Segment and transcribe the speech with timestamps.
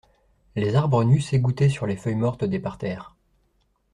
[0.55, 3.15] Les arbres nus s'égouttaient sur les feuilles mortes des parterres.